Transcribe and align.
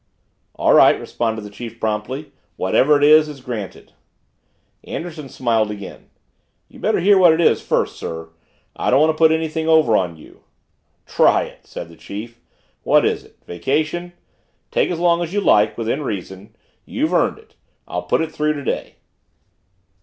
"All 0.55 0.73
right," 0.73 0.99
responded 0.99 1.43
the 1.43 1.51
chief 1.51 1.79
promptly. 1.79 2.31
"Whatever 2.55 2.97
it 2.97 3.03
is, 3.03 3.29
it's 3.29 3.39
granted." 3.39 3.93
Anderson 4.83 5.29
smiled 5.29 5.69
again. 5.69 6.09
"You'd 6.67 6.81
better 6.81 6.99
hear 6.99 7.19
what 7.19 7.33
it 7.33 7.39
is 7.39 7.61
first, 7.61 7.97
sir. 7.99 8.29
I 8.75 8.89
don't 8.89 8.99
want 8.99 9.11
to 9.11 9.15
put 9.19 9.31
anything 9.31 9.67
over 9.67 9.95
on 9.95 10.17
you." 10.17 10.41
"Try 11.05 11.43
it!" 11.43 11.67
said 11.67 11.87
the 11.87 11.95
chief. 11.95 12.39
"What 12.81 13.05
is 13.05 13.23
it 13.23 13.37
vacation? 13.45 14.13
Take 14.71 14.89
as 14.89 14.97
long 14.97 15.21
as 15.21 15.33
you 15.33 15.39
like 15.39 15.77
within 15.77 16.01
reason 16.01 16.55
you've 16.83 17.13
earned 17.13 17.37
it 17.37 17.53
I'll 17.87 18.01
put 18.01 18.21
it 18.21 18.31
through 18.31 18.53
today." 18.53 18.95